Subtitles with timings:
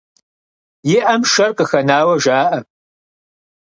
[0.95, 2.59] И Ӏэм шэр къыхэнауэ жаӀэ.